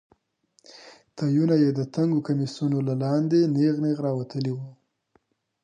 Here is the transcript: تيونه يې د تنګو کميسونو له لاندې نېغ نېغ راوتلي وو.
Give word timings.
تيونه 1.17 1.55
يې 1.63 1.69
د 1.73 1.81
تنګو 1.95 2.19
کميسونو 2.27 2.77
له 2.87 2.93
لاندې 3.03 3.39
نېغ 3.55 3.75
نېغ 3.83 3.97
راوتلي 4.07 4.51
وو. 4.53 4.69